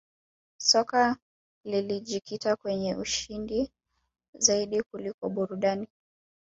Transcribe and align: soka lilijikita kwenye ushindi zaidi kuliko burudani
soka 0.57 1.17
lilijikita 1.63 2.55
kwenye 2.55 2.95
ushindi 2.95 3.71
zaidi 4.33 4.81
kuliko 4.83 5.29
burudani 5.29 5.87